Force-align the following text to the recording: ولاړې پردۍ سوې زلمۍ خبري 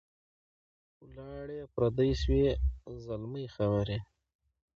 ولاړې 1.03 1.59
پردۍ 1.73 2.11
سوې 2.21 2.45
زلمۍ 3.05 3.45
خبري 3.55 3.97